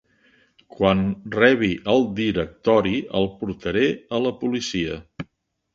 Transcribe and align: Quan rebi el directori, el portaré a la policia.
Quan 0.75 1.03
rebi 1.35 1.69
el 1.93 2.07
directori, 2.21 2.95
el 3.21 3.31
portaré 3.43 3.87
a 4.19 4.25
la 4.27 4.35
policia. 4.43 5.03